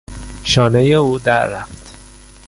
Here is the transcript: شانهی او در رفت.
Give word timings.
شانهی 0.43 0.93
او 0.93 1.19
در 1.19 1.47
رفت. 1.47 1.93